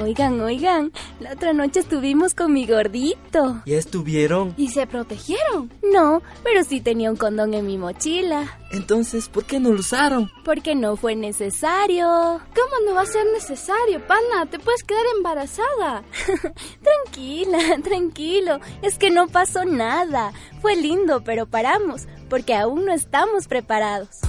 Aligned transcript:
Oigan, 0.00 0.40
oigan, 0.40 0.92
la 1.20 1.34
otra 1.34 1.52
noche 1.52 1.80
estuvimos 1.80 2.32
con 2.32 2.54
mi 2.54 2.66
gordito. 2.66 3.60
¿Ya 3.66 3.76
estuvieron? 3.76 4.54
¿Y 4.56 4.68
se 4.68 4.86
protegieron? 4.86 5.70
No, 5.92 6.22
pero 6.42 6.64
sí 6.64 6.80
tenía 6.80 7.10
un 7.10 7.18
condón 7.18 7.52
en 7.52 7.66
mi 7.66 7.76
mochila. 7.76 8.58
Entonces, 8.72 9.28
¿por 9.28 9.44
qué 9.44 9.60
no 9.60 9.70
lo 9.70 9.80
usaron? 9.80 10.30
Porque 10.42 10.74
no 10.74 10.96
fue 10.96 11.16
necesario. 11.16 12.06
¿Cómo 12.06 12.86
no 12.86 12.94
va 12.94 13.02
a 13.02 13.06
ser 13.06 13.26
necesario, 13.34 14.06
pana? 14.06 14.46
Te 14.50 14.58
puedes 14.58 14.84
quedar 14.84 15.04
embarazada. 15.18 16.02
Tranquila, 16.82 17.58
tranquilo. 17.84 18.58
Es 18.80 18.96
que 18.96 19.10
no 19.10 19.28
pasó 19.28 19.66
nada. 19.66 20.32
Fue 20.62 20.76
lindo, 20.76 21.22
pero 21.24 21.44
paramos, 21.44 22.06
porque 22.30 22.54
aún 22.54 22.86
no 22.86 22.92
estamos 22.94 23.48
preparados. 23.48 24.20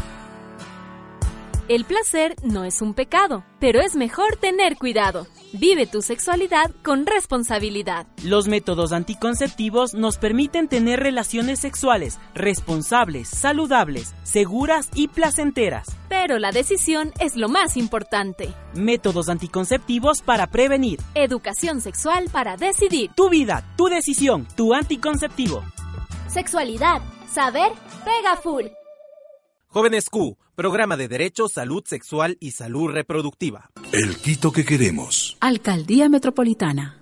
El 1.72 1.86
placer 1.86 2.36
no 2.44 2.66
es 2.66 2.82
un 2.82 2.94
pecado, 2.94 3.46
pero 3.62 3.80
es 3.80 3.96
mejor 3.96 4.36
tener 4.36 4.76
cuidado. 4.76 5.26
Vive 5.54 5.88
tu 5.88 6.02
sexualidad 6.02 6.70
con 6.84 7.06
responsabilidad. 7.06 8.08
Los 8.26 8.50
métodos 8.50 8.92
anticonceptivos 8.92 9.94
nos 9.94 10.18
permiten 10.18 10.68
tener 10.68 11.00
relaciones 11.00 11.60
sexuales 11.60 12.20
responsables, 12.36 13.30
saludables, 13.30 14.14
seguras 14.24 14.90
y 14.96 15.08
placenteras. 15.08 15.88
Pero 16.10 16.40
la 16.40 16.52
decisión 16.52 17.14
es 17.22 17.38
lo 17.38 17.48
más 17.48 17.78
importante. 17.78 18.54
Métodos 18.74 19.30
anticonceptivos 19.30 20.22
para 20.22 20.48
prevenir. 20.48 21.00
Educación 21.16 21.80
sexual 21.80 22.26
para 22.34 22.58
decidir. 22.58 23.12
Tu 23.16 23.30
vida, 23.30 23.64
tu 23.78 23.88
decisión, 23.88 24.46
tu 24.58 24.74
anticonceptivo. 24.74 25.64
Sexualidad, 26.28 27.02
saber, 27.34 27.72
pega 28.04 28.36
full. 28.36 28.66
Jóvenes 29.74 30.10
Q, 30.10 30.38
programa 30.54 30.98
de 30.98 31.08
Derecho, 31.08 31.48
Salud 31.48 31.82
Sexual 31.86 32.36
y 32.42 32.52
Salud 32.52 32.92
Reproductiva. 32.92 33.72
El 33.94 34.18
Quito 34.18 34.52
que 34.52 34.66
queremos. 34.66 35.38
Alcaldía 35.40 36.10
Metropolitana. 36.10 37.02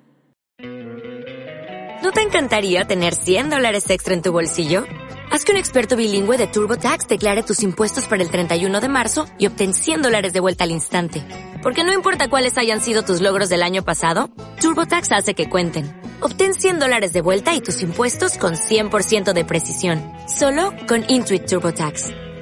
¿No 2.03 2.11
te 2.11 2.21
encantaría 2.21 2.85
tener 2.85 3.15
100 3.15 3.49
dólares 3.49 3.89
extra 3.89 4.13
en 4.13 4.21
tu 4.21 4.31
bolsillo? 4.31 4.83
Haz 5.31 5.45
que 5.45 5.51
un 5.51 5.57
experto 5.57 5.95
bilingüe 5.95 6.37
de 6.37 6.45
TurboTax 6.45 7.07
declare 7.07 7.41
tus 7.41 7.63
impuestos 7.63 8.05
para 8.05 8.21
el 8.21 8.29
31 8.29 8.81
de 8.81 8.87
marzo 8.87 9.25
y 9.39 9.47
obtén 9.47 9.73
100 9.73 10.03
dólares 10.03 10.33
de 10.33 10.39
vuelta 10.39 10.63
al 10.63 10.69
instante. 10.71 11.23
Porque 11.63 11.83
no 11.83 11.91
importa 11.91 12.29
cuáles 12.29 12.55
hayan 12.59 12.81
sido 12.81 13.01
tus 13.01 13.19
logros 13.19 13.49
del 13.49 13.63
año 13.63 13.83
pasado, 13.83 14.29
TurboTax 14.61 15.11
hace 15.11 15.33
que 15.33 15.49
cuenten. 15.49 15.87
Obtén 16.21 16.53
100 16.53 16.77
dólares 16.77 17.13
de 17.13 17.21
vuelta 17.21 17.55
y 17.55 17.61
tus 17.61 17.81
impuestos 17.81 18.37
con 18.37 18.53
100% 18.53 19.33
de 19.33 19.43
precisión. 19.43 20.03
Solo 20.27 20.71
con 20.87 21.03
Intuit 21.07 21.47
TurboTax. 21.47 22.28